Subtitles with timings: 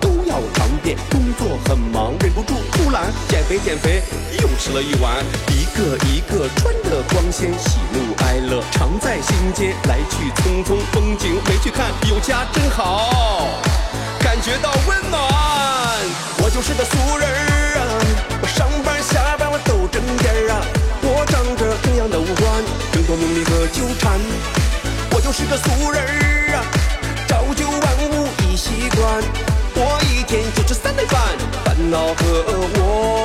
[0.00, 4.02] 都要尝遍，工作很忙，忍不住偷懒减肥减肥，
[4.40, 5.24] 又吃了一碗。
[5.50, 13.48] 一个一个穿的光鲜，喜怒哀乐常在心间，来去匆匆，风景没去看，有家真好，
[14.20, 15.20] 感觉到温暖。
[16.38, 17.80] 我就是个俗人儿啊，
[18.40, 20.62] 我上班下班我都挣点啊，
[21.02, 24.18] 我长着同样的五官，争夺名利和纠缠。
[25.10, 26.25] 我就是个俗人儿
[31.90, 32.44] 烦和
[32.80, 33.15] 我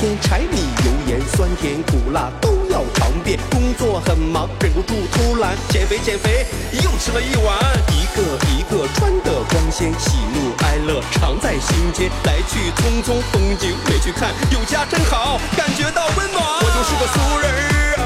[0.00, 3.38] 天，柴米油盐酸甜苦辣都要尝遍。
[3.50, 7.54] 工作很忙，忍不住偷懒，减肥减肥，又吃了一碗。
[7.92, 16.42] 一个一个穿的光鲜，喜怒哀乐常在心间，来去匆匆，风景没去看，有家真好，感觉到温暖。
[16.42, 18.02] 我就是个俗人儿啊，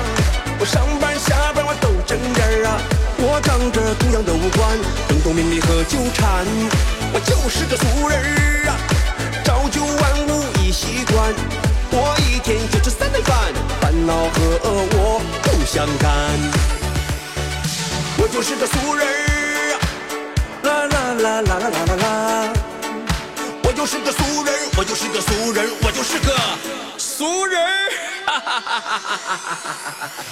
[0.59, 2.81] 我上班下班我都正点啊，
[3.19, 4.77] 我长着同样的五官，
[5.09, 6.45] 争夺名利和纠缠。
[7.13, 8.75] 我就是个俗人儿啊。
[9.45, 11.33] 朝九晚五已习惯，
[14.05, 16.11] 闹和我不相干。
[18.19, 19.79] 我就是个俗人儿，
[20.63, 22.53] 啦啦啦啦啦啦啦啦。
[23.63, 26.37] 我就是个俗人，我就是个俗人，我就是个
[26.99, 27.59] 俗人
[28.27, 28.39] 哈。
[28.39, 30.25] 哈哈哈哈哈哈哈哈哈。